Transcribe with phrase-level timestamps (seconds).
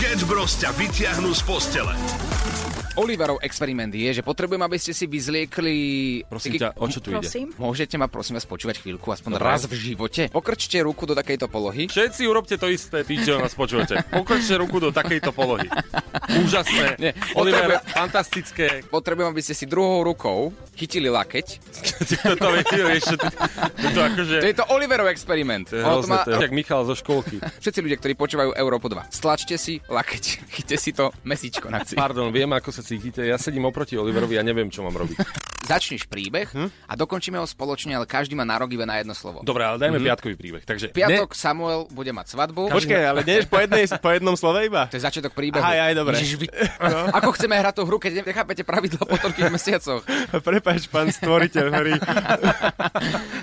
[0.00, 1.92] Sketch Bros ťa vyťahnú z postele.
[2.98, 5.76] Oliverov experiment je, že potrebujem, aby ste si vyzliekli...
[6.26, 7.22] Prosím ťa, o čo tu ide?
[7.22, 7.46] Prosím.
[7.54, 9.46] Môžete ma prosím vás počúvať chvíľku, aspoň Dobre.
[9.46, 10.26] raz v živote.
[10.32, 11.86] Pokrčte ruku do takejto polohy.
[11.86, 14.02] Všetci urobte to isté, tí, čo nás počúvate.
[14.10, 15.70] Pokrčte ruku do takejto polohy.
[16.42, 16.96] Úžasné.
[17.02, 18.66] Nie, Oliver, potrebujem- fantastické.
[18.90, 21.46] Potrebujem, aby ste si druhou rukou chytili lakeť.
[22.34, 24.36] Toto vieš, to, akože...
[24.42, 25.70] To je to Oliverov experiment.
[25.70, 27.38] To je hrozné, má- to je jak Michal zo školky.
[27.38, 31.98] Všetci ľudia, ktorí počúvajú Európu 2, stlačte si lakeť, chyťte si to mesičko na cít.
[31.98, 33.26] Pardon, viem, ako sa cítite.
[33.26, 35.18] Ja sedím oproti Oliverovi a neviem, čo mám robiť.
[35.60, 36.48] Začneš príbeh
[36.88, 39.44] a dokončíme ho spoločne, ale každý má nárok iba na jedno slovo.
[39.44, 40.62] Dobre, ale dajme piatkový príbeh.
[40.66, 42.72] Takže Piatok Samuel bude mať svadbu.
[42.72, 44.90] Počkaj, ale nie po, jednej, po jednom slove iba?
[44.90, 45.62] To je začiatok príbehu.
[45.62, 46.18] Aj, aj, dobre.
[46.18, 46.46] Ježiš, vy...
[47.20, 50.02] Ako chceme hrať tú hru, keď nechápete pravidla po toľkých mesiacoch?
[50.42, 51.94] Prepač, pán stvoriteľ hry.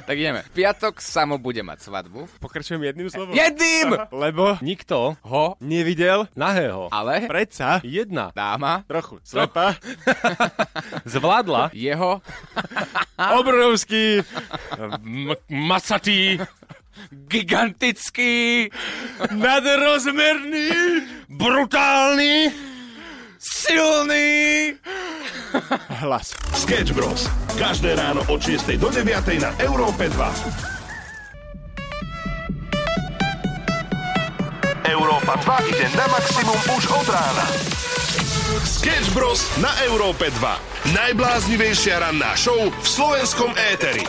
[0.07, 0.39] Tak ideme.
[0.55, 2.39] Piatok Samo bude mať svadbu.
[2.39, 3.35] Pokračujem jedným slovom?
[3.35, 4.07] Jedným!
[4.15, 9.75] Lebo nikto Ho, nevidel nahého ale predsa jedna dáma trochu slepa.
[11.03, 12.06] zvládla jeho
[13.39, 14.21] Obrovský.
[15.01, 16.37] m- macatý,
[17.11, 18.67] gigantický
[19.31, 20.69] Nadrozmerný.
[21.29, 22.51] brutálny
[23.37, 24.73] silný
[26.01, 26.35] Hlas.
[26.53, 27.29] Sketch Bros.
[27.55, 29.07] Každé ráno od 6 do 9
[29.39, 30.76] na Európe 2.
[34.87, 37.45] Európa 2 ide na maximum už od rána.
[38.63, 39.43] Sketch Bros.
[39.59, 40.95] na Európe 2.
[40.95, 44.07] Najbláznivejšia ranná show v slovenskom éteri.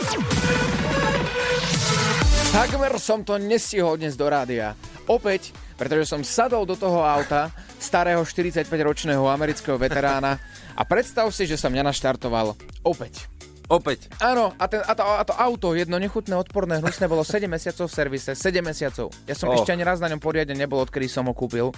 [2.55, 4.71] Takmer som to nestihol dnes do rádia.
[5.11, 10.39] Opäť, pretože som sadol do toho auta starého 45-ročného amerického veterána
[10.79, 12.55] a predstav si, že som nenaštartoval
[12.87, 13.27] opäť.
[13.69, 14.09] Opäť.
[14.17, 17.85] Áno, a, ten, a, to, a to auto, jedno nechutné, odporné, hnusné, bolo 7 mesiacov
[17.85, 18.33] v servise.
[18.33, 19.13] 7 mesiacov.
[19.29, 19.55] Ja som Oh.
[19.55, 21.69] ešte ani raz na ňom poriadne nebol, odkedy som ho kúpil.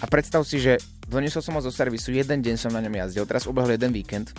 [0.00, 0.76] A predstav si, že
[1.08, 4.32] doniesol som ho zo servisu, jeden deň som na ňom jazdil, teraz ubehol jeden víkend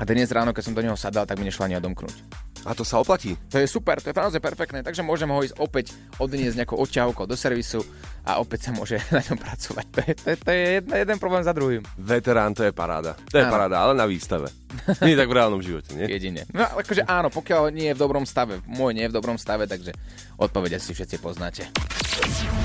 [0.00, 2.16] a dnes ráno, keď som do neho sadal, tak mi nešla ani odomknúť.
[2.64, 3.36] A to sa oplatí?
[3.52, 7.24] To je super, to je naozaj perfektné, takže môžem ho ísť opäť odniesť nejakou odťahovkou
[7.24, 7.80] do servisu
[8.24, 9.86] a opäť sa môže na ňom pracovať.
[9.92, 11.84] To je, to je, to je jeden, jeden problém za druhým.
[11.96, 13.16] Veterán, to je paráda.
[13.28, 13.52] To je Áno.
[13.52, 14.48] paráda, ale na výstave.
[15.04, 16.08] Nie tak v reálnom živote, nie?
[16.08, 16.48] Jedine.
[16.52, 18.60] No akože áno, pokiaľ nie je v dobrom stave.
[18.70, 19.92] Môj nie je v dobrom stave, takže
[20.36, 21.68] odpovede si všetci poznáte.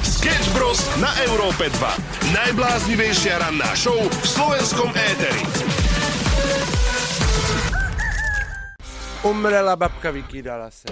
[0.06, 0.80] Sketch Bros.
[1.02, 2.36] na Európe 2.
[2.36, 5.44] Najbláznivejšia ranná show v slovenskom éteri.
[9.26, 10.86] Umrela babka, vykýdala sa.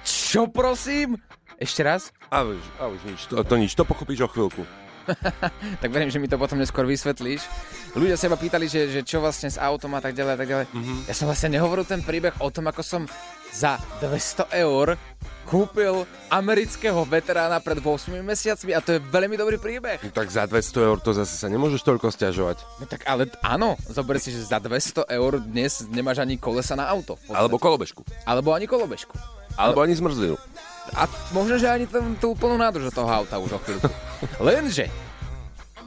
[0.00, 1.20] Čo prosím?
[1.60, 2.08] Ešte raz?
[2.32, 4.64] A už, a už nič, to, to nič, to pochopíš o chvíľku.
[5.82, 7.42] Tak verím, že mi to potom neskôr vysvetlíš.
[7.94, 10.48] Ľudia sa iba pýtali, že, že čo vlastne s autom a tak ďalej a tak
[10.48, 10.66] ďalej.
[10.72, 10.98] Mm-hmm.
[11.10, 13.02] Ja som vlastne nehovoril ten príbeh o tom, ako som
[13.52, 14.96] za 200 eur
[15.44, 20.00] kúpil amerického veterána pred 8 mesiacmi a to je veľmi dobrý príbeh.
[20.00, 22.64] No tak za 200 eur to zase sa nemôžeš toľko stiažovať.
[22.80, 26.88] No tak ale áno, zober si, že za 200 eur dnes nemáš ani kolesa na
[26.88, 27.20] auto.
[27.28, 28.00] Alebo kolobežku.
[28.24, 29.12] Alebo ani kolobežku.
[29.60, 30.40] Alebo ani zmrzlinu.
[30.96, 33.92] A možno, že ani ten, tú plnú nádrž toho auta už o chvíľku.
[34.40, 34.88] Lenže,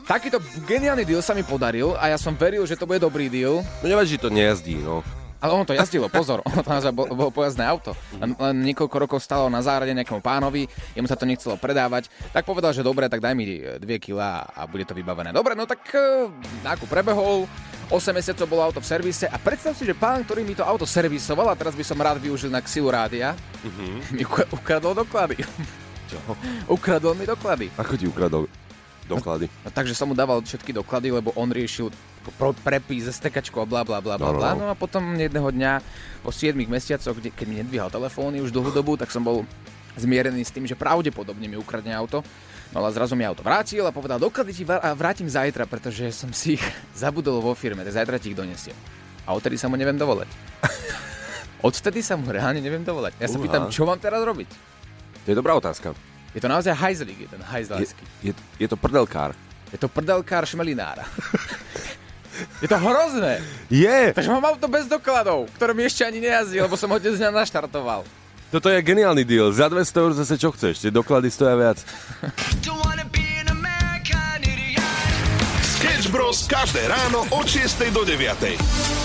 [0.06, 0.38] takýto
[0.69, 3.66] geniálny deal sa mi podaril a ja som veril, že to bude dobrý deal.
[3.81, 5.01] No nevadí, že to nejazdí, no.
[5.46, 7.94] Ale ono to jazdilo, pozor, ono to naozaj bolo, bolo pojazdné auto.
[8.18, 10.66] Len, len niekoľko rokov stalo na záhrade nejakému pánovi,
[10.97, 14.66] jemu sa to nechcelo predávať, tak povedal, že dobre, tak daj mi 2 kg a
[14.66, 15.29] bude to vybavené.
[15.29, 16.34] Dobre, no tak e,
[16.66, 17.46] nákup prebehol,
[17.94, 20.90] 8 mesiacov bolo auto v servise a predstav si, že pán, ktorý mi to auto
[20.90, 23.38] servisoval, a teraz by som rád využil na ksilu rádia,
[24.09, 25.46] mi uka- ukradol doklady.
[26.10, 26.20] Čo?
[26.70, 27.74] ukradol mi doklady.
[27.78, 28.46] Ako ti ukradol
[29.06, 29.50] doklady?
[29.66, 31.94] No, takže som mu dával všetky doklady, lebo on riešil
[32.38, 34.56] pro, prepis, stekačku a bla bla bla bla No, no, no.
[34.66, 35.72] No a potom jedného dňa
[36.26, 39.46] po 7 mesiacoch, kde, keď mi nedvíhal telefóny už dlhú dobu, tak som bol
[39.96, 42.26] zmierený s tým, že pravdepodobne mi ukradne auto.
[42.74, 44.64] No ale zrazu mi auto vrátil a povedal, doklady ti
[44.98, 46.66] vrátim zajtra, pretože som si ich
[47.02, 48.76] zabudol vo firme, tak zajtra ti ich donesiem.
[49.26, 50.30] A odtedy sa mu neviem dovolať.
[51.66, 53.18] Odvtedy sa mu reálne neviem dovolať.
[53.18, 53.44] Ja sa Uha.
[53.48, 54.75] pýtam, čo mám teraz robiť?
[55.25, 55.97] To je dobrá otázka.
[56.31, 58.03] Je to naozaj hajzlík, je ten Je, hajzlácky.
[58.22, 59.34] je, je to prdelkár.
[59.73, 61.02] Je to prdelkár šmelinára.
[62.64, 63.41] je to hrozné.
[63.72, 64.14] Je!
[64.14, 67.32] Takže mám auto bez dokladov, ktoré mi ešte ani nejazdí, lebo som ho dnes dňa
[67.34, 68.05] naštartoval.
[68.53, 69.50] Toto je geniálny deal.
[69.52, 70.85] Za 200 eur zase čo chceš?
[70.85, 71.82] Tie doklady stoja viac.
[75.66, 76.46] Sketch Bros.
[76.47, 79.04] každé ráno od 6 do 9.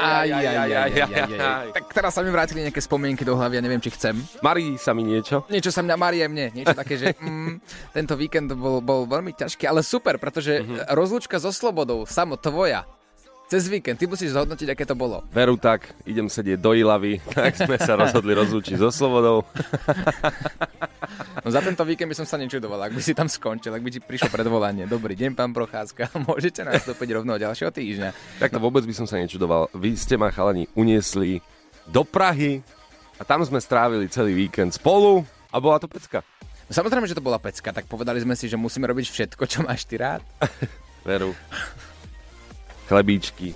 [0.00, 1.66] Aj Aj, aj, aj.
[1.76, 4.16] Tak teraz sa mi vrátili nejaké spomienky do hlavy, ja neviem, či chcem.
[4.40, 5.44] Marí sa mi niečo.
[5.52, 7.60] Niečo sa mňa marí aj mne, niečo také, že mm,
[7.92, 10.90] tento víkend bol, bol veľmi ťažký, ale super, pretože mm-hmm.
[10.96, 12.88] rozlúčka so slobodou, samo tvoja,
[13.50, 15.26] cez víkend, ty musíš zhodnotiť, aké to bolo.
[15.34, 19.42] Veru tak, idem sedieť do Ilavy, tak sme sa rozhodli rozlúčiť so Slobodou.
[21.40, 23.90] No za tento víkend by som sa nečudoval, ak by si tam skončil, ak by
[23.90, 24.84] ti prišlo predvolanie.
[24.84, 28.38] Dobrý deň, pán Procházka, môžete nastúpiť rovno ďalšieho týždňa.
[28.38, 29.72] Tak to vôbec by som sa nečudoval.
[29.74, 31.40] Vy ste ma chalani uniesli
[31.88, 32.60] do Prahy
[33.18, 36.22] a tam sme strávili celý víkend spolu a bola to pecka.
[36.68, 39.64] No, samozrejme, že to bola pecka, tak povedali sme si, že musíme robiť všetko, čo
[39.64, 40.22] máš ty rád.
[41.02, 41.34] Veru.
[42.90, 43.54] Chlebíčky.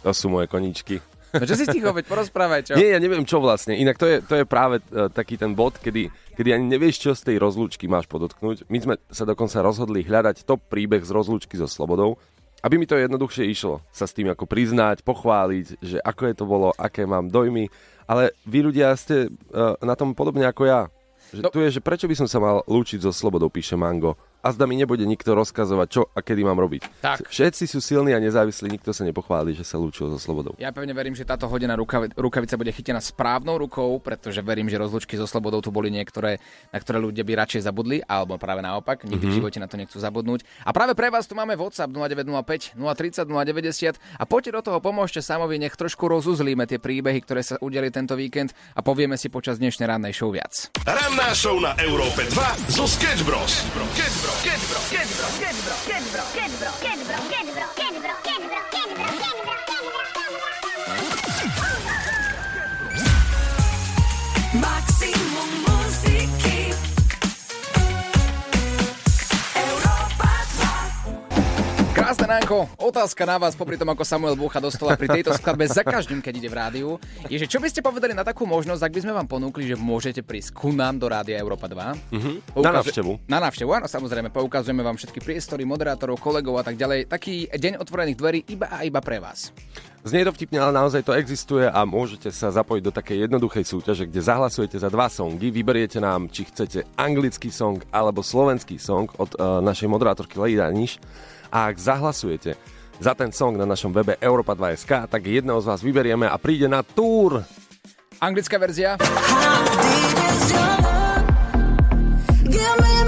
[0.00, 0.96] To sú moje koničky.
[1.36, 2.72] No čo si ticho, veď porozprávaj, čo?
[2.78, 3.76] Nie, ja neviem čo vlastne.
[3.76, 7.10] Inak to je, to je práve uh, taký ten bod, kedy, kedy ani nevieš, čo
[7.12, 8.64] z tej rozlúčky máš podotknúť.
[8.72, 12.16] My sme sa dokonca rozhodli hľadať top príbeh z rozlúčky so Slobodou,
[12.64, 16.44] aby mi to jednoduchšie išlo sa s tým ako priznať, pochváliť, že ako je to
[16.48, 17.68] bolo, aké mám dojmy.
[18.08, 20.88] Ale vy ľudia ste uh, na tom podobne ako ja.
[21.34, 21.50] Že no.
[21.52, 24.68] tu je, že prečo by som sa mal lúčiť so Slobodou, píše Mango a zda
[24.68, 27.00] mi nebude nikto rozkazovať, čo a kedy mám robiť.
[27.00, 27.32] Tak.
[27.32, 30.52] Všetci sú silní a nezávislí, nikto sa nepochváli, že sa lúčil so slobodou.
[30.60, 34.76] Ja pevne verím, že táto hodená rukavi- rukavica bude chytená správnou rukou, pretože verím, že
[34.76, 36.36] rozlučky so slobodou tu boli niektoré,
[36.68, 39.24] na ktoré ľudia by radšej zabudli, alebo práve naopak, nikdy mm-hmm.
[39.24, 39.36] v Mhm.
[39.40, 40.44] živote na to nechcú zabudnúť.
[40.62, 45.24] A práve pre vás tu máme WhatsApp 0905 030 090 a poďte do toho, pomôžte
[45.24, 49.56] Samovi, nech trošku rozuzlíme tie príbehy, ktoré sa udiali tento víkend a povieme si počas
[49.56, 50.68] dnešnej rannej show viac.
[50.84, 53.64] Ranná show na Európe 2 zo Sketch Bros.
[53.94, 54.33] Sketch Bros.
[54.42, 57.38] Kid bro, kid bro, kid bro, kid bro, kid bro, kid bro, kid bro, kid
[57.38, 57.43] bro.
[72.14, 75.66] Krásne ránko, otázka na vás, popri tom, ako Samuel búcha do stola pri tejto skladbe
[75.66, 76.88] za každým, keď ide v rádiu,
[77.26, 79.74] je, že čo by ste povedali na takú možnosť, ak by sme vám ponúkli, že
[79.74, 81.74] môžete prísť ku nám do Rádia Európa 2?
[82.14, 82.34] Mm-hmm.
[82.62, 83.12] Na návštevu.
[83.26, 87.10] Na návštevu, áno, samozrejme, poukazujeme vám všetky priestory, moderátorov, kolegov a tak ďalej.
[87.10, 89.50] Taký deň otvorených dverí iba a iba pre vás.
[90.06, 94.06] Znie to vtipne, ale naozaj to existuje a môžete sa zapojiť do takej jednoduchej súťaže,
[94.06, 99.34] kde zahlasujete za dva songy, vyberiete nám, či chcete anglický song alebo slovenský song od
[99.34, 101.02] uh, našej moderátorky Lady Daniš
[101.54, 102.58] a ak zahlasujete
[102.98, 106.82] za ten song na našom webe Europa2.sk, tak jedného z vás vyberieme a príde na
[106.82, 107.46] túr.
[108.18, 108.98] Anglická verzia,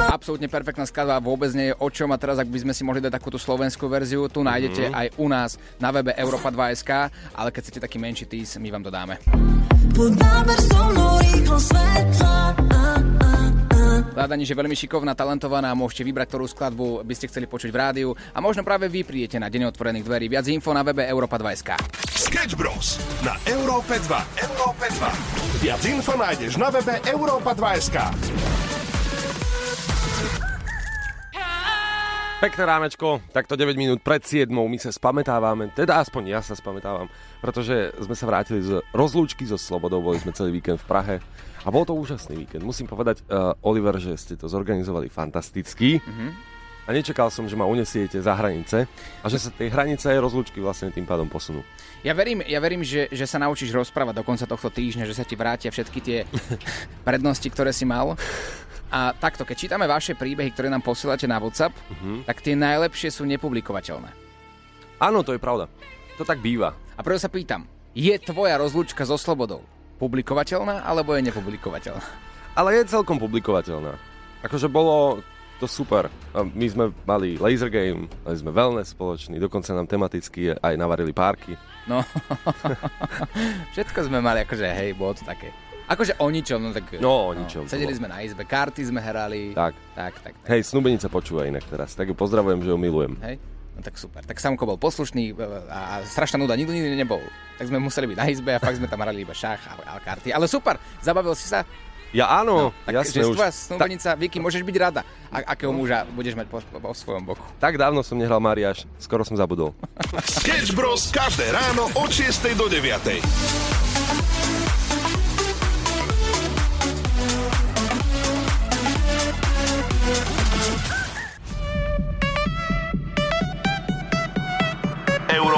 [0.07, 3.05] absolútne perfektná skladba, vôbec nie je o čom a teraz, ak by sme si mohli
[3.05, 6.91] dať takúto slovenskú verziu, tu nájdete aj u nás na webe Europa2.sk,
[7.35, 9.21] ale keď chcete taký menší tease, my vám to dáme.
[9.93, 12.37] Pod náber so mnou rýchlo svetla
[12.75, 12.83] a,
[13.23, 13.36] a,
[14.17, 18.09] Hľadanie, že veľmi šikovná, talentovaná, môžete vybrať, ktorú skladbu by ste chceli počuť v rádiu
[18.33, 20.33] a možno práve vy prídete na Deň otvorených dverí.
[20.33, 21.77] Viac info na webe Europa2.sk.
[22.17, 22.97] Sketch Bros.
[23.21, 24.41] na Európe 2.
[24.41, 25.61] Európe 2.
[25.69, 28.66] Viac info nájdeš na webe Európa 2.sk.
[32.37, 37.09] Pekné ránečko, takto 9 minút pred 7 my sa spametávame, teda aspoň ja sa spametávam,
[37.41, 41.17] pretože sme sa vrátili z rozlúčky so Slobodou, boli sme celý víkend v Prahe
[41.65, 42.61] a bol to úžasný víkend.
[42.61, 46.31] Musím povedať, uh, Oliver, že ste to zorganizovali fantasticky mm-hmm.
[46.85, 48.85] a nečakal som, že ma unesiete za hranice
[49.25, 51.65] a že sa tie hranice aj rozlúčky vlastne tým pádom posunú.
[52.05, 55.25] Ja verím, ja verím že, že sa naučíš rozprávať do konca tohto týždňa, že sa
[55.25, 56.29] ti vrátia všetky tie
[57.09, 58.13] prednosti, ktoré si mal.
[58.91, 62.23] A takto, keď čítame vaše príbehy, ktoré nám posielate na WhatsApp, uh-huh.
[62.23, 64.11] tak tie najlepšie sú nepublikovateľné.
[65.03, 65.67] Áno, to je pravda.
[66.17, 66.73] To tak býva.
[66.97, 69.65] A preto sa pýtam, je tvoja rozlúčka so slobodou
[69.97, 72.05] publikovateľná, alebo je nepublikovateľná?
[72.57, 73.97] Ale je celkom publikovateľná.
[74.45, 75.21] Akože bolo
[75.57, 76.13] to super.
[76.33, 81.57] My sme mali laser game, mali sme wellness spoločný, dokonca nám tematicky aj navarili párky.
[81.89, 82.05] No,
[83.73, 85.53] všetko sme mali, akože hej, bolo to také.
[85.87, 86.99] Akože o ničom, no tak...
[86.99, 89.55] No, o ničom to sedeli sme na izbe, karty sme hrali.
[89.55, 89.75] Tak.
[89.95, 90.51] Tak, tak, tak.
[90.51, 93.15] Hej, snúbenica počúva inak teraz, tak ju pozdravujem, že ju milujem.
[93.23, 93.39] Hej?
[93.77, 94.25] No tak super.
[94.25, 97.21] Tak Samko bol poslušný e, a, a strašná nuda nikto nikdy nebol.
[97.61, 99.93] Tak sme museli byť na izbe a fakt sme tam hrali iba šach a, a
[100.01, 100.33] karty.
[100.33, 101.63] Ale super, zabavil si sa.
[102.15, 103.37] Ja áno, Tak, jasne že už.
[103.37, 107.27] tvoja snúbenica, Vicky, môžeš byť rada, a, akého muža budeš mať po, po, po svojom
[107.27, 107.45] boku.
[107.61, 109.77] Tak dávno som nehral Mariáš, skoro som zabudol.
[110.25, 111.13] Sketch Bros.
[111.13, 113.96] každé ráno od 6 do 9.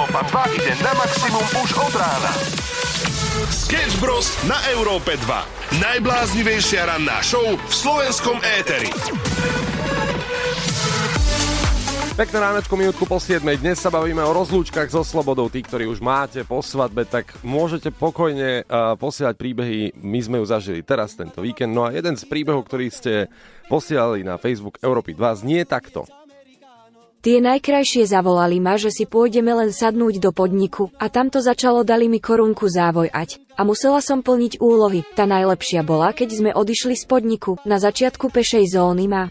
[0.09, 2.33] Európa 2 ide na maximum už od rána.
[3.53, 4.33] Sketch Bros.
[4.49, 5.85] na Európe 2.
[5.85, 8.89] Najbláznivejšia ranná show v slovenskom éteri.
[12.17, 13.45] Pekné ránečko, minútku po 7.
[13.61, 15.53] Dnes sa bavíme o rozlúčkach so slobodou.
[15.53, 19.93] Tí, ktorí už máte po svadbe, tak môžete pokojne uh, posielať príbehy.
[20.01, 21.77] My sme ju zažili teraz tento víkend.
[21.77, 23.29] No a jeden z príbehov, ktorý ste
[23.69, 26.09] posielali na Facebook Európy 2, znie takto.
[27.19, 32.07] Tie najkrajšie zavolali ma, že si pôjdeme len sadnúť do podniku a tamto začalo dali
[32.07, 33.43] mi korunku závojať.
[33.59, 35.03] A musela som plniť úlohy.
[35.19, 37.59] Tá najlepšia bola, keď sme odišli z podniku.
[37.67, 39.27] Na začiatku pešej zóny ma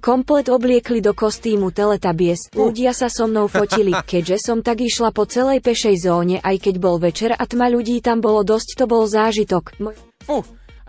[0.00, 2.54] komplet obliekli do kostýmu Teletabies.
[2.56, 6.74] Ľudia sa so mnou fotili, keďže som tak išla po celej pešej zóne, aj keď
[6.78, 9.76] bol večer a tma ľudí tam bolo dosť, to bol zážitok.
[9.82, 9.98] Moj...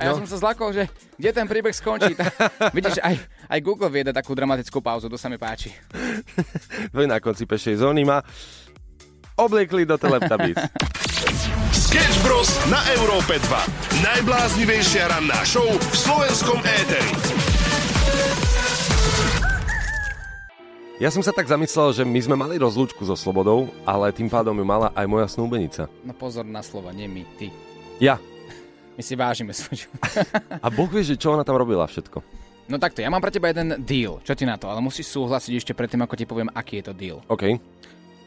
[0.01, 0.25] A ja no.
[0.25, 2.17] som sa zlakol, že kde ten príbeh skončí.
[2.17, 2.33] Tak,
[2.77, 5.69] vidíš, aj, aj Google vie dať takú dramatickú pauzu, to sa mi páči.
[6.97, 8.25] Vy na konci pešej zóny ma
[9.37, 10.57] obliekli do Teletubbies.
[11.85, 12.49] Sketch Bros.
[12.73, 14.01] na Európe 2.
[14.01, 17.13] Najbláznivejšia ranná show v slovenskom éteri.
[20.97, 24.53] Ja som sa tak zamyslel, že my sme mali rozlúčku so Slobodou, ale tým pádom
[24.53, 25.89] ju mala aj moja snúbenica.
[26.05, 27.49] No pozor na slova, nie my, ty.
[27.97, 28.21] Ja.
[28.95, 30.01] My si vážime svoj život.
[30.59, 32.19] A Boh vie, že čo ona tam robila všetko.
[32.67, 34.19] No takto, ja mám pre teba jeden deal.
[34.23, 34.71] Čo ti na to?
[34.71, 37.17] Ale musíš súhlasiť ešte predtým, ako ti poviem, aký je to deal.
[37.27, 37.59] OK.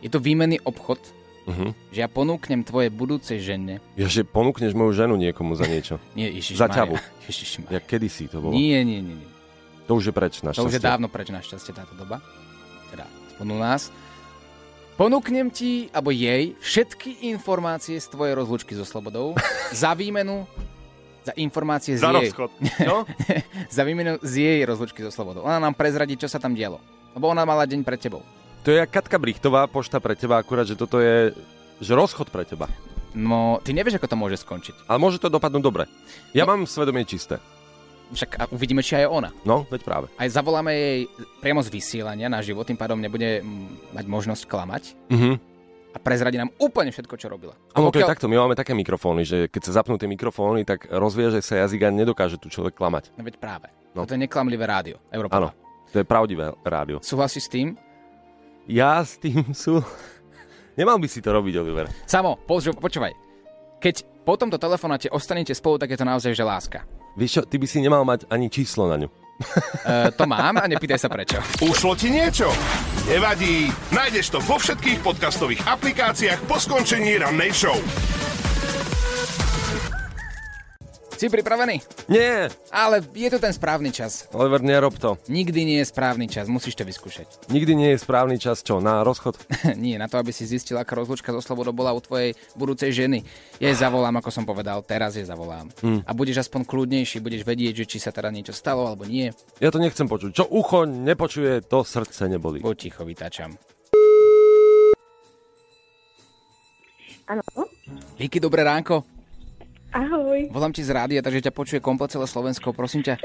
[0.01, 1.01] Je to výmenný obchod,
[1.45, 1.77] Uh-huh.
[1.93, 3.77] že ja ponúknem tvoje budúcej žene...
[4.01, 6.01] Ja, že ponúkneš moju ženu niekomu za niečo.
[6.17, 6.97] Nie, Ježiš Za ťavu.
[7.29, 8.57] Ježiš Jak kedysi to bolo.
[8.57, 9.29] Nie, nie, nie, nie.
[9.85, 10.65] To už je preč, To našťastie.
[10.73, 12.25] už je dávno preč našťastie táto doba.
[12.89, 13.93] Teda, aspoň u nás.
[14.95, 19.35] Ponúknem ti, alebo jej, všetky informácie z tvojej rozlučky so Slobodou
[19.75, 20.47] za výmenu
[21.25, 22.51] za informácie z Za jej, rozchod.
[22.85, 23.09] No?
[23.81, 25.43] za výmenu z jej rozlučky so Slobodou.
[25.43, 26.79] Ona nám prezradí, čo sa tam dialo.
[27.17, 28.21] Lebo ona mala deň pred tebou.
[28.63, 31.33] To je jak Katka Brichtová, pošta pre teba, akurát, že toto je
[31.81, 32.69] že rozchod pre teba.
[33.17, 34.87] No, ty nevieš, ako to môže skončiť.
[34.87, 35.85] Ale môže to dopadnúť dobre.
[36.37, 36.55] Ja No.
[36.55, 37.41] mám svedomie čisté.
[38.13, 39.31] Však a uvidíme, či aj ona.
[39.43, 40.07] No, veď práve.
[40.15, 41.01] Aj zavoláme jej
[41.41, 43.41] priamo z vysielania na život, tým pádom nebude
[43.91, 45.33] mať možnosť klamať Mhm.
[45.95, 47.57] a prezradí nám úplne všetko, čo robila.
[47.73, 48.29] A to je takto.
[48.29, 51.91] My máme také mikrofóny, že keď sa zapnú tie mikrofóny, tak rozvieže sa jazyk a
[51.91, 53.15] nedokáže tu človek klamať.
[53.17, 53.71] No veď práve.
[53.95, 54.03] No.
[54.05, 54.99] To je neklamlivé rádio.
[55.09, 55.39] Európa.
[55.39, 55.49] Áno,
[55.91, 56.99] to je pravdivé rádio.
[56.99, 57.79] Súhlasíš s tým?
[58.67, 59.79] Ja s tým sú...
[60.79, 61.87] Nemal by si to robiť, Oliver.
[62.05, 63.15] Samo, počúvaj.
[63.79, 66.83] Keď po tomto telefonáte ostanete spolu, tak je to naozaj že láska.
[67.15, 69.09] Vieš čo, ty by si nemal mať ani číslo na ňu.
[69.85, 71.37] E, to mám a nepýtaj sa prečo.
[71.61, 72.49] Ušlo ti niečo?
[73.05, 77.77] Nevadí, nájdeš to vo všetkých podcastových aplikáciách po skončení rannej show.
[81.15, 81.79] Si pripravený?
[82.11, 84.27] Nie, Ale je to ten správny čas.
[84.35, 85.15] Oliver, nerob to.
[85.31, 87.51] Nikdy nie je správny čas, musíš to vyskúšať.
[87.55, 89.39] Nikdy nie je správny čas čo, na rozchod?
[89.79, 93.23] nie, na to, aby si zistil, aká rozlučka so Slobodou bola u tvojej budúcej ženy.
[93.63, 95.71] Jej zavolám, ako som povedal, teraz jej zavolám.
[95.87, 96.03] Hm.
[96.03, 99.31] A budeš aspoň kľudnejší, budeš vedieť, že či sa teda niečo stalo alebo nie.
[99.63, 100.35] Ja to nechcem počuť.
[100.35, 102.59] Čo ucho nepočuje, to srdce neboli.
[102.59, 103.55] Buď ticho, vytačam.
[107.31, 107.41] Áno.
[108.19, 109.14] Líky, dobré ránko.
[110.35, 110.51] Ahoj.
[110.51, 112.75] Volám ti z rádia, takže ťa počuje komplet celé Slovensko.
[112.75, 113.23] Prosím ťa,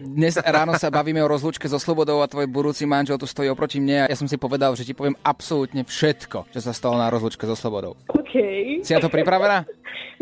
[0.00, 3.84] dnes ráno sa bavíme o rozlúčke so Slobodou a tvoj budúci manžel tu stojí oproti
[3.84, 7.12] mne a ja som si povedal, že ti poviem absolútne všetko, čo sa stalo na
[7.12, 8.00] rozlúčke so Slobodou.
[8.16, 8.32] OK.
[8.80, 9.68] Si na to pripravená?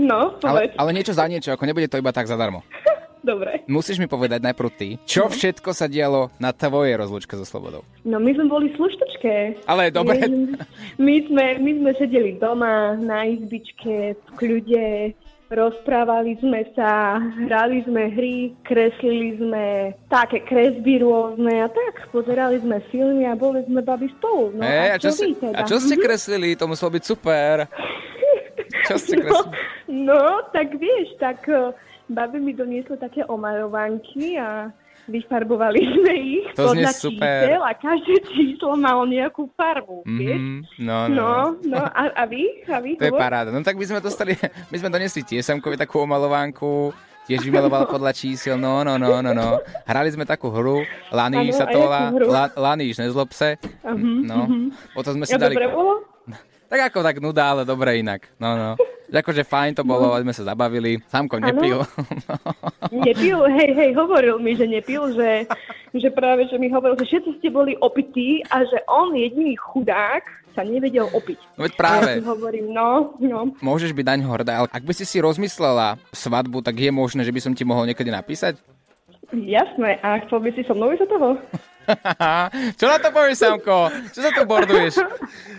[0.02, 0.75] No, Ale, povedz.
[0.82, 2.66] ale niečo za niečo, ako nebude to iba tak zadarmo.
[3.23, 3.62] Dobre.
[3.70, 7.87] Musíš mi povedať najprv ty, čo všetko sa dialo na tvojej rozlúčke so Slobodou.
[8.02, 9.62] No my sme boli sluštočké.
[9.70, 10.26] Ale dobre.
[10.26, 10.58] My,
[10.99, 15.14] my, sme, my sme sedeli doma na izbičke, v kľude,
[15.49, 19.64] rozprávali sme sa, hrali sme hry, kreslili sme
[20.07, 24.52] také kresby rôzne a tak, pozerali sme filmy a boli sme babi spolu.
[24.55, 25.57] No, Ej, a, čo, ste, teda?
[25.57, 26.52] a čo ste kreslili?
[26.52, 27.64] To muselo byť super.
[28.85, 29.57] Čo ste No, kreslili?
[30.05, 31.73] no, tak vieš, tak uh,
[32.07, 34.69] babi mi doniesli také omalovanky a
[35.09, 37.25] vyfarbovali sme ich To podľa super.
[37.43, 40.38] čísel a každé číslo malo nejakú farbu, vieš?
[40.38, 41.17] Mhm, no, no.
[41.17, 41.31] No,
[41.65, 42.45] no, a, a vy?
[42.65, 42.95] A vy?
[42.97, 43.49] To je paráda.
[43.49, 44.37] No tak my sme dostali,
[44.71, 46.93] my sme donesli tiesamkovi takú omalovánku,
[47.25, 49.59] tiež vymaloval podľa čísel, no, no, no, no, no.
[49.83, 52.12] Hrali sme takú hru, Laníš sa to volá?
[52.12, 53.57] La, Laníš, nezlob se.
[53.83, 54.61] Mhm, No, mhm.
[54.93, 55.57] potom sme si Ja dali...
[55.57, 56.05] dobre bolo?
[56.69, 58.29] Tak ako tak nuda, ale dobre inak.
[58.37, 58.71] No, no.
[59.09, 61.00] Akože fajn to bolo, sme sa zabavili.
[61.09, 61.81] Samko nepil.
[63.05, 65.45] Nepil, hej, hej, hovoril mi, že nepil, že,
[65.93, 70.25] že práve, že mi hovoril, že všetci ste boli opití a že on, jediný chudák,
[70.57, 71.38] sa nevedel opiť.
[71.55, 72.11] No veď práve.
[72.19, 73.55] Ja hovorím, no, no.
[73.62, 77.31] Môžeš byť daň hordá, ale ak by si si rozmyslela svadbu, tak je možné, že
[77.31, 78.59] by som ti mohol niekedy napísať?
[79.31, 81.29] Jasné, a chcel by si so mnou ísť do toho?
[82.81, 83.93] Čo na to povieš, Samko?
[84.12, 85.00] Čo sa tu borduješ?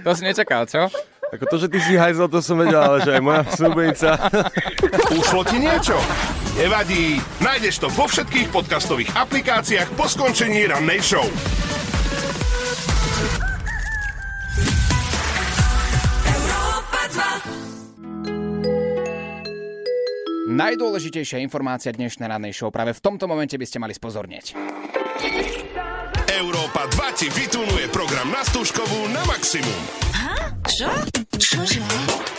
[0.04, 0.90] To si nečakal, čo?
[1.30, 4.18] Ako to, že ty si hajzel, to som vedel, ale že aj moja snúbenica.
[5.14, 5.94] Ušlo ti niečo?
[6.58, 11.24] Nevadí, nájdeš to vo všetkých podcastových aplikáciách po skončení rannej show.
[20.50, 24.58] Najdôležitejšia informácia dnešnej rannej show práve v tomto momente by ste mali spozornieť.
[26.40, 29.76] Európa 2 ti vytunuje program na Stužkovú na maximum.
[30.72, 30.88] Čo?
[31.36, 32.39] Čože?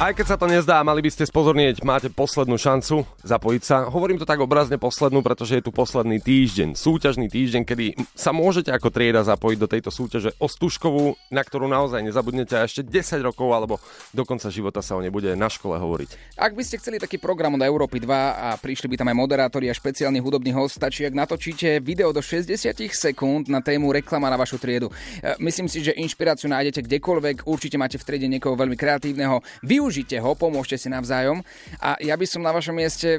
[0.00, 3.84] Aj keď sa to nezdá, mali by ste spozornieť, máte poslednú šancu zapojiť sa.
[3.84, 8.72] Hovorím to tak obrazne poslednú, pretože je tu posledný týždeň, súťažný týždeň, kedy sa môžete
[8.72, 13.20] ako trieda zapojiť do tejto súťaže o stužkovú, na ktorú naozaj nezabudnete a ešte 10
[13.20, 13.76] rokov alebo
[14.16, 16.40] do konca života sa o nej bude na škole hovoriť.
[16.40, 19.68] Ak by ste chceli taký program od Európy 2 a prišli by tam aj moderátori
[19.68, 22.56] a špeciálny hudobný host, stačí, ak natočíte video do 60
[22.88, 24.88] sekúnd na tému reklama na vašu triedu.
[25.20, 29.44] E, Myslím si, že inšpiráciu nájdete kdekoľvek, určite máte v triede niekoho veľmi kreatívneho.
[29.90, 31.42] Využite ho, pomôžte si navzájom.
[31.82, 33.18] A ja by som na vašom mieste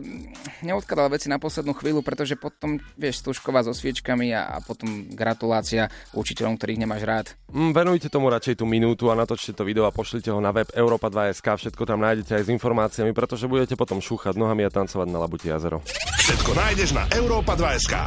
[0.64, 5.92] neodkladal veci na poslednú chvíľu, pretože potom, vieš, stužková so sviečkami a, a potom gratulácia
[6.16, 7.36] učiteľom, ktorých nemáš rád.
[7.52, 10.72] Mm, venujte tomu radšej tú minútu a natočte to video a pošlite ho na web
[10.72, 11.44] Europa 2.sk.
[11.44, 15.52] Všetko tam nájdete aj s informáciami, pretože budete potom šúchať nohami a tancovať na Labuti
[15.52, 15.84] jazero.
[16.24, 18.00] Všetko nájdeš na Európa 2.sk.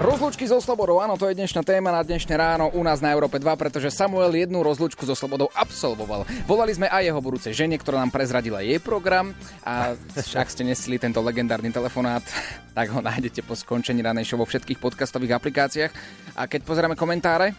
[0.00, 3.36] Rozlučky so Slobodou, áno, to je dnešná téma na dnešné ráno u nás na Európe
[3.36, 6.24] 2, pretože Samuel jednu rozlučku so Slobodou absolvoval.
[6.48, 10.96] Volali sme aj jeho budúcej žene, ktorá nám prezradila jej program a ak ste nesili
[10.96, 12.24] tento legendárny telefonát,
[12.72, 15.92] tak ho nájdete po skončení ranej show vo všetkých podcastových aplikáciách.
[16.32, 17.52] A keď pozeráme komentáre,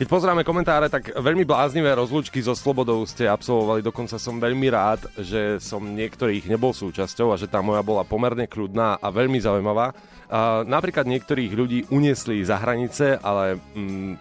[0.00, 3.84] Keď pozeráme komentáre, tak veľmi bláznivé rozlúčky so Slobodou ste absolvovali.
[3.84, 8.48] Dokonca som veľmi rád, že som niektorých nebol súčasťou a že tá moja bola pomerne
[8.48, 9.92] kľudná a veľmi zaujímavá.
[10.32, 14.12] A napríklad niektorých ľudí uniesli za hranice, ale mm,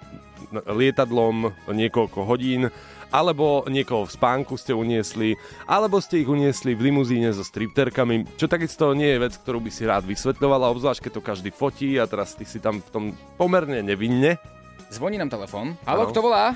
[0.68, 2.68] lietadlom niekoľko hodín,
[3.08, 8.52] alebo niekoho v spánku ste uniesli, alebo ste ich uniesli v limuzíne so stripterkami, čo
[8.52, 12.04] takisto nie je vec, ktorú by si rád vysvetľoval, obzvlášť keď to každý fotí a
[12.04, 13.06] teraz ty si tam v tom
[13.40, 14.59] pomerne nevinne.
[14.88, 15.76] Zvoní nám telefón.
[15.84, 16.56] Halo, kto volá?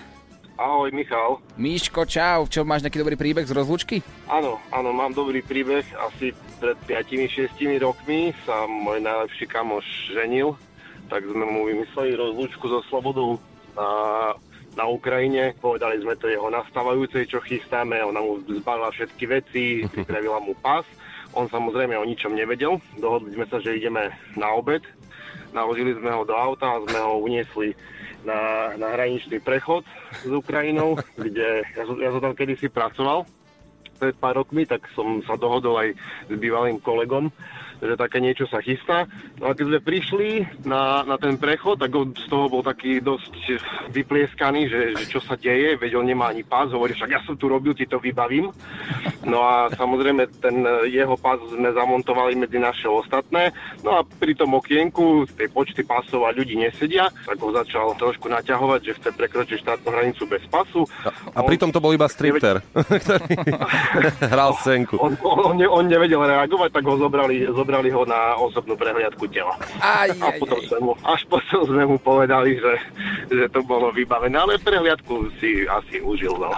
[0.53, 1.41] Ahoj, Michal.
[1.57, 4.05] Míško, čau, čo máš nejaký dobrý príbeh z rozlučky?
[4.29, 5.81] Áno, áno, mám dobrý príbeh.
[5.97, 6.29] Asi
[6.61, 10.53] pred 5-6 rokmi sa môj najlepší kamoš ženil,
[11.09, 13.41] tak sme mu vymysleli rozlúčku so Slobodou
[13.73, 13.89] na,
[14.77, 15.57] na Ukrajine.
[15.57, 17.97] Povedali sme to jeho nastávajúcej, čo chystáme.
[18.05, 20.85] Ona mu zbalila všetky veci, pripravila mu pás.
[21.33, 22.77] On samozrejme o ničom nevedel.
[23.01, 24.85] Dohodli sme sa, že ideme na obed.
[25.49, 27.73] Naložili sme ho do auta a sme ho uniesli
[28.23, 29.87] na, na hraničný prechod
[30.23, 33.27] s Ukrajinou, kde ja som, ja som tam kedysi pracoval
[34.03, 35.89] pred pár rokmi, tak som sa dohodol aj
[36.27, 37.31] s bývalým kolegom,
[37.79, 39.07] že také niečo sa chystá.
[39.39, 40.29] No a keď sme prišli
[40.67, 43.59] na, na ten prechod, tak on z toho bol taký dosť
[43.95, 47.39] vyplieskaný, že, že čo sa deje, veď on nemá ani pás, hovorí, však ja som
[47.39, 48.51] tu robil, ti to vybavím.
[49.23, 53.55] No a samozrejme ten jeho pás sme zamontovali medzi naše ostatné.
[53.81, 58.27] No a pri tom okienku tej počty pásov a ľudí nesedia, tak ho začal trošku
[58.27, 60.83] naťahovať, že chce prekročiť štátnu hranicu bez pasu.
[61.31, 62.59] A pritom to bol iba stripter,
[63.03, 63.33] ktorý
[64.27, 64.99] hral scénku.
[64.99, 69.23] On, on, on, ne, on nevedel reagovať, tak ho zobrali, zobrali ho na osobnú prehliadku
[69.31, 69.55] tela.
[69.79, 72.73] Aj, A potom sme mu, až potom sme mu povedali, že,
[73.31, 76.35] že to bolo vybavené, ale prehliadku si asi užil.
[76.35, 76.51] No.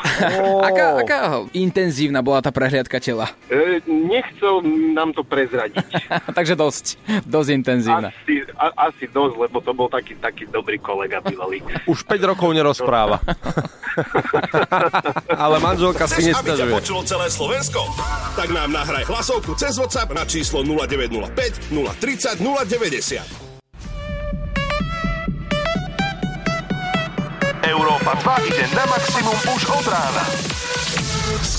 [0.64, 1.20] Aká, aká
[1.52, 3.28] intenzívna bola tá prehliadka tela?
[3.52, 4.64] E, nechcel
[4.96, 5.84] nám to prezradiť.
[6.40, 6.96] Takže dosť,
[7.28, 8.16] dosť intenzívna.
[8.16, 11.60] Asi, a, asi dosť, lebo to bol taký, taký dobrý kolega bývalý.
[11.92, 13.20] Už 5 rokov nerozpráva.
[15.44, 17.84] Ale manželka si Chceš, aby počulo celé Slovensko?
[18.40, 23.44] Tak nám nahraj hlasovku cez WhatsApp na číslo 0905 030 090.
[27.66, 30.55] Európa 2 ide na maximum už od rána.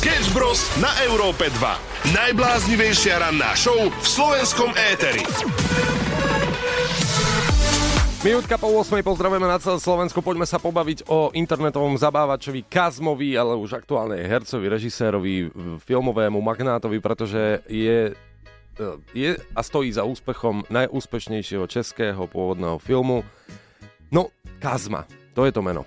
[0.07, 0.63] Sketch Bros.
[0.79, 2.15] na Európe 2.
[2.15, 5.27] Najbláznivejšia ranná show v slovenskom éteri.
[8.23, 9.03] Minútka po 8.
[9.03, 10.23] pozdravujeme na celé Slovensko.
[10.23, 15.51] Poďme sa pobaviť o internetovom zabávačovi Kazmovi, ale už aktuálne hercovi, režisérovi,
[15.83, 18.15] filmovému magnátovi, pretože je,
[19.11, 23.27] je a stojí za úspechom najúspešnejšieho českého pôvodného filmu.
[24.15, 24.31] No,
[24.63, 25.03] Kazma,
[25.35, 25.83] to je to meno.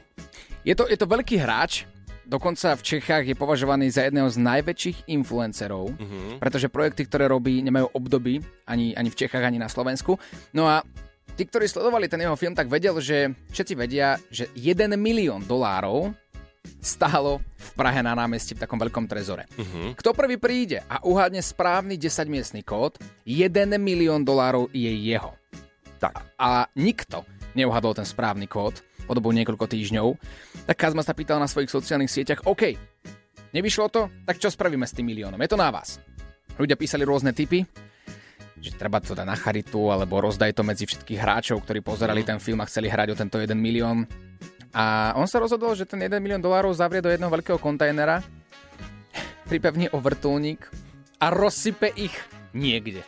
[0.67, 1.87] Je to, je to veľký hráč,
[2.29, 6.37] dokonca v Čechách je považovaný za jedného z najväčších influencerov, Mhm.
[6.37, 10.15] pretože projekty, ktoré robí, nemajú obdoby ani, ani v Čechách, ani na Slovensku.
[10.53, 10.85] No a
[11.33, 16.13] tí, ktorí sledovali ten jeho film, tak vedel, že všetci vedia, že 1 milión dolárov
[16.79, 19.47] stálo v Prahe na námestí v takom veľkom trezore.
[19.57, 19.95] Mhm.
[19.97, 25.33] Kto prvý príde a uhádne správny 10-miestný kód, 1 milión dolárov je jeho.
[25.99, 26.35] Tak.
[26.39, 27.23] A nikto
[27.55, 28.79] neuhadol ten správny kód
[29.09, 30.07] po dobu niekoľko týždňov.
[30.69, 32.77] Tak Kazma sa pýtal na svojich sociálnych sieťach, OK,
[33.49, 35.41] nevyšlo to, tak čo spravíme s tým miliónom?
[35.41, 35.97] Je to na vás.
[36.61, 37.65] Ľudia písali rôzne typy,
[38.61, 42.37] že treba to dať na charitu, alebo rozdaj to medzi všetkých hráčov, ktorí pozerali ten
[42.37, 44.05] film a chceli hrať o tento 1 milión.
[44.69, 48.21] A on sa rozhodol, že ten 1 milión dolárov zavrie do jedného veľkého kontajnera
[49.49, 50.69] pripevní o vrtulník
[51.17, 52.13] a rozsype ich
[52.53, 53.01] niekde.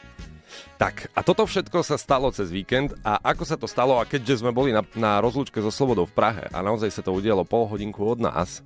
[0.81, 4.41] Tak, a toto všetko sa stalo cez víkend a ako sa to stalo a keďže
[4.41, 7.69] sme boli na, na rozlúčke so Slobodou v Prahe a naozaj sa to udialo pol
[7.69, 8.65] hodinku od nás,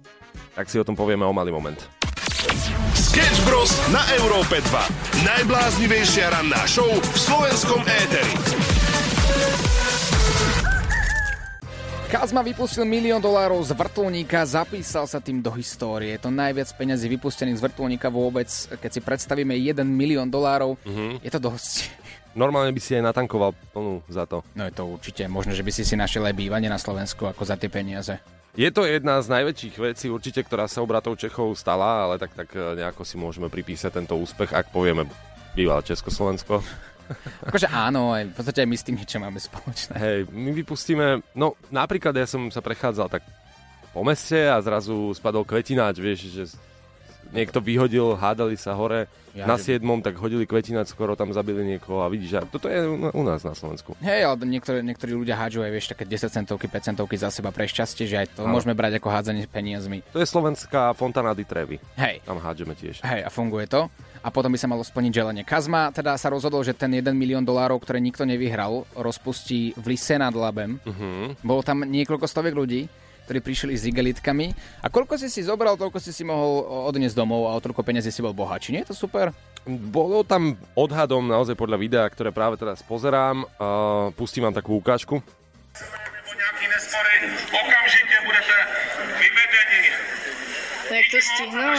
[0.55, 1.79] tak si o tom povieme o malý moment.
[2.95, 3.71] Sketch Bros.
[3.91, 5.27] na Európe 2.
[5.27, 8.84] Najbláznivejšia ranná show v slovenskom éteri.
[12.05, 16.15] Kazma vypustil milión dolárov z vrtulníka, zapísal sa tým do histórie.
[16.15, 18.47] Je to najviac peňazí vypustených z vrtulníka vôbec.
[18.71, 21.25] Keď si predstavíme 1 milión dolárov, Mhm.
[21.25, 21.89] je to dosť.
[22.35, 24.43] Normálne by si aj natankoval plnú za to.
[24.53, 25.23] No je to určite.
[25.25, 28.19] Možno, že by si si našiel aj bývanie na Slovensku ako za tie peniaze.
[28.55, 32.31] Je to jedna z najväčších vecí určite, ktorá sa u bratov Čechov stala, ale tak,
[32.31, 35.03] tak e, nejako si môžeme pripísať tento úspech, ak povieme
[35.51, 36.63] bývalé Československo.
[37.49, 39.93] Akože áno, aj, v podstate aj my s tým niečo máme spoločné.
[39.97, 43.23] Hej, my vypustíme, no napríklad ja som sa prechádzal tak
[43.95, 46.43] po meste a zrazu spadol kvetináč, vieš, že
[47.33, 51.65] niekto vyhodil, hádali sa hore Ja, na že- siedmom, tak hodili kvetináč, skoro tam zabili
[51.75, 52.79] niekoho a vidíš, a toto je
[53.11, 53.95] u nás na Slovensku.
[53.99, 57.51] Hej, ale niektorí, niektorí ľudia hádžu aj, vieš, také 10 centovky, 5 centovky za seba
[57.51, 58.55] pre šťastie, že aj to Áno.
[58.55, 60.07] môžeme brať ako hádzanie peniazmi.
[60.15, 61.77] To je slovenská Fontana di Trevi.
[61.99, 62.23] Hej.
[62.23, 63.03] Tam hádžeme tiež.
[63.03, 63.91] Hej, a funguje to.
[64.25, 65.43] A potom by sa malo splniť želanie.
[65.45, 70.17] Kazma teda sa rozhodol, že ten 1 milión dolárov, ktoré nikto nevyhral, rozpustí v lise
[70.17, 70.81] nad Labem.
[70.81, 71.37] Uh-huh.
[71.45, 72.89] Bolo tam niekoľko stoviek ľudí,
[73.25, 74.53] ktorí prišli s igelitkami.
[74.85, 78.13] A koľko si si zobral, toľko si si mohol odniesť domov a o toľko peniazí
[78.13, 78.71] si bol bohatší.
[78.71, 79.33] Nie je to super?
[79.65, 83.49] Bolo tam odhadom naozaj podľa videa, ktoré práve teraz pozerám.
[83.57, 85.25] Uh, pustím vám takú ukážku.
[86.37, 87.15] nějaký nespory,
[87.61, 88.54] okamžitě budete
[91.15, 91.71] to stihnou?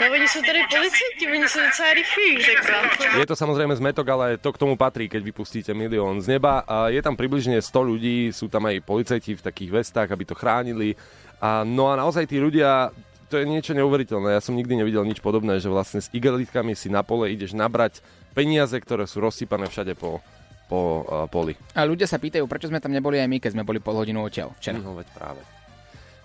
[0.00, 2.78] No oni jsou tady policajti, oni jsou docela rychlí, řekla.
[3.18, 6.64] Je to samozrejme zmetok, ale to k tomu patrí, keď vypustíte milión z neba.
[6.64, 10.34] A je tam približne 100 ľudí, sú tam aj policajti v takých vestách, aby to
[10.36, 10.96] chránili.
[11.40, 12.92] A, no a naozaj tí ľudia,
[13.28, 14.36] to je niečo neuveriteľné.
[14.36, 18.00] Ja som nikdy nevidel nič podobné, že vlastne s igelitkami si na pole ideš nabrať
[18.32, 20.20] peniaze, ktoré sú rozsypané všade po,
[20.68, 21.56] po uh, poli.
[21.72, 24.24] A ľudia sa pýtajú, prečo sme tam neboli aj my, keď sme boli pol hodinu
[24.24, 24.76] odtiaľ včera.
[24.76, 25.55] No veď práve.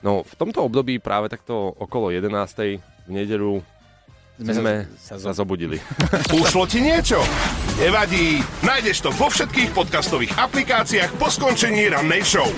[0.02, 2.82] No v tomto období práve takto okolo 11.
[3.06, 3.62] v nedelu
[4.36, 5.78] Sme sme, sa- sa, sa zo- zobudili.
[6.36, 7.22] Ušlo ti niečo?
[7.78, 12.50] Nevadí, nájdeš to vo všetkých podcastových aplikáciách po skončení rannej show.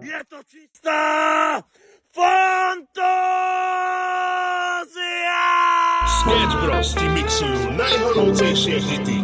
[0.00, 1.02] Je to čistá
[2.08, 3.02] fantázia!
[6.16, 9.18] Sketch Bros ti mixujú najhorúcejšie hity.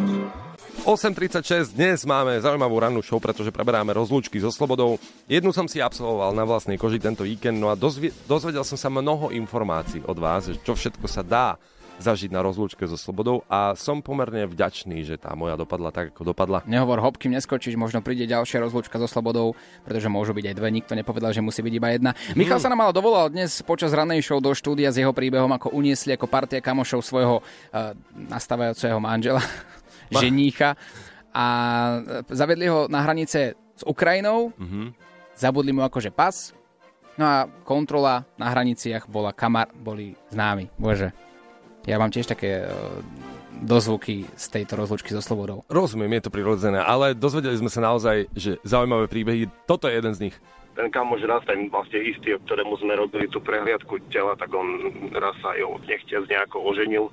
[0.83, 4.99] 8.36, dnes máme zaujímavú rannú show, pretože preberáme rozlúčky so Slobodou.
[5.31, 8.91] Jednu som si absolvoval na vlastnej koži tento víkend, no a dozvie, dozvedel som sa
[8.91, 11.55] mnoho informácií od vás, čo všetko sa dá
[12.03, 16.35] zažiť na rozlúčke so Slobodou a som pomerne vďačný, že tá moja dopadla tak, ako
[16.35, 16.67] dopadla.
[16.67, 19.55] Nehovor hop, kým neskočíš, možno príde ďalšia rozlúčka so slobodou,
[19.87, 22.11] pretože môžu byť aj dve, nikto nepovedal, že musí byť iba jedna.
[22.35, 25.71] Michal sa nám ale dovolal dnes počas ranej show do štúdia s jeho príbehom, ako
[25.79, 29.39] uniesli ako partia kamošov svojho uh, nastávajúceho manžela,
[30.21, 30.77] ženícha
[31.33, 31.45] a
[32.01, 34.93] e, zavedli ho na hranice s Ukrajinou, Mhm.
[35.33, 36.53] zabudli mu akože pas,
[37.17, 41.13] no a kontrola na hraniciach bola kamar, boli známi, bože.
[41.83, 42.73] Ja mám tiež také uh,
[43.59, 45.67] dozvuky z tejto rozlúčky so slobodou.
[45.67, 50.15] Rozumiem, je to prirodzené, ale dozvedeli sme sa naozaj, že zaujímavé príbehy, toto je jeden
[50.15, 50.37] z nich.
[50.73, 55.37] Ten kamoš raz, ten vlastne istý, ktorému sme robili tú prehliadku tela, tak on raz
[55.45, 57.13] sa jo nechtiac nejako oženil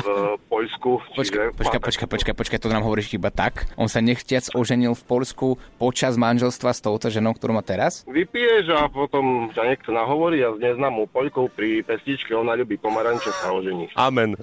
[0.00, 0.06] v
[0.52, 1.04] Poľsku.
[1.12, 3.68] Počkaj, počkaj, počkaj, počkaj, počkaj, to nám hovoríš iba tak.
[3.76, 8.06] On sa nechtiac oženil v Polsku počas manželstva s touto ženou, ktorú má teraz?
[8.08, 13.28] Vypiješ a potom ťa niekto nahovorí a s neznámou Poľkou pri pestičke, ona ľubí pomaranče,
[13.28, 13.92] sa ožení.
[13.96, 14.36] Amen.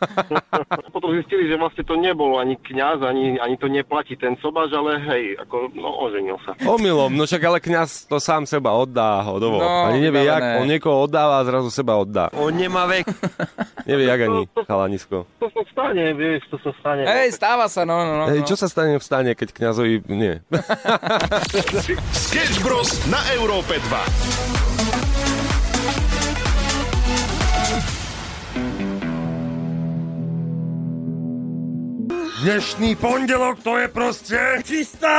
[0.94, 5.00] Potom zistili, že vlastne to nebol ani kňaz, ani, ani to neplatí ten sobaž, ale
[5.08, 6.52] hej, ako, no oženil sa.
[6.60, 9.62] Omylom, no však ale kňaz to sám seba oddá hodovo.
[9.62, 12.26] No, ani nevie, jak, on niekoho oddáva a zrazu seba oddá.
[12.34, 13.06] On nemá vek.
[13.88, 15.26] Nevie, jak ani chalanisko.
[15.38, 17.06] To sa stane, vieš, to sa stane.
[17.06, 18.24] Hej, stáva sa, no, no, no.
[18.28, 20.02] Hej, čo sa stane v stane, keď kňazovi...
[20.10, 20.42] Nie.
[22.28, 24.90] Sketch Bros na Európe 2.
[32.40, 35.18] Dnešný pondelok to je proste čistá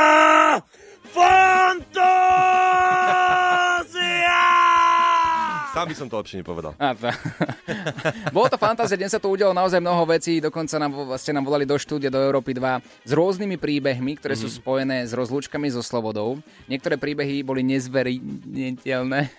[1.12, 2.72] fantázia!
[5.72, 6.76] Sám by som to lepšie nepovedal.
[6.76, 7.08] A to.
[8.36, 11.64] Bolo to fantázia, dnes sa tu udialo naozaj mnoho vecí, dokonca nám, ste nám volali
[11.64, 16.44] do štúdia, do Európy 2 s rôznymi príbehmi, ktoré sú spojené s rozlúčkami so slobodou.
[16.68, 19.32] Niektoré príbehy boli nezveriteľné.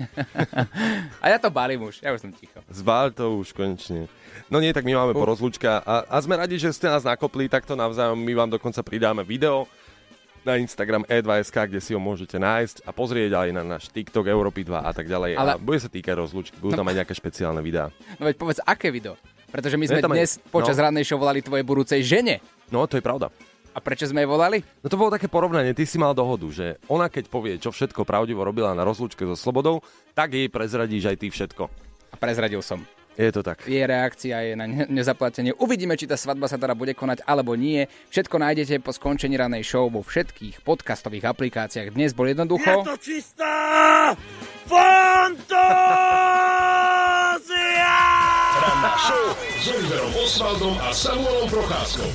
[1.23, 2.57] A ja to balím už, ja už som ticho.
[2.65, 4.09] Zvál to už konečne.
[4.49, 7.45] No nie, tak my máme po rozlúčka a, a sme radi, že ste nás nakopli
[7.45, 8.17] takto navzájom.
[8.17, 9.69] My vám dokonca pridáme video.
[10.43, 14.67] Na Instagram e2sk, kde si ho môžete nájsť a pozrieť aj na náš TikTok, Európy
[14.67, 15.39] 2 a tak ďalej.
[15.39, 15.55] Ale...
[15.55, 17.89] A bude sa týkať rozlúčky, budú tam aj nejaké špeciálne videá.
[18.19, 19.15] No veď povedz, aké video?
[19.49, 20.89] Pretože my sme tam aj- dnes počas no.
[20.89, 22.43] rannej show volali tvojej budúcej žene.
[22.69, 23.31] No, to je pravda.
[23.73, 24.61] A prečo sme jej volali?
[24.85, 28.05] No to bolo také porovnanie, ty si mal dohodu, že ona keď povie, čo všetko
[28.05, 29.81] pravdivo robila na rozlúčke so Slobodou,
[30.13, 31.63] tak jej prezradíš aj ty všetko.
[32.13, 32.85] A prezradil som.
[33.13, 33.61] Je to tak.
[33.69, 35.53] Jej reakcia je na ne- nezaplatenie.
[35.61, 37.85] Uvidíme, či tá svadba sa teda bude konať alebo nie.
[38.09, 41.93] Všetko nájdete po skončení ranej show vo všetkých podcastových aplikáciách.
[41.93, 42.81] Dnes bol Je jednoducho...
[42.81, 44.17] to čistá
[46.63, 47.97] fantázia!
[48.57, 49.25] Ranná show
[49.61, 52.09] s Oliverom Osvaldom a Samuelom Procházkou.